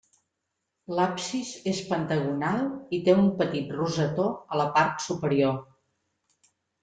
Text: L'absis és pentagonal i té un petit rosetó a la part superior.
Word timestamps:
L'absis 0.99 1.51
és 1.71 1.81
pentagonal 1.89 2.63
i 2.97 3.01
té 3.09 3.13
un 3.25 3.29
petit 3.41 3.69
rosetó 3.81 4.25
a 4.57 4.61
la 4.63 4.67
part 4.79 5.05
superior. 5.11 5.61